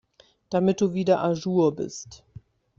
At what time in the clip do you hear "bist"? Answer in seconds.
1.75-2.23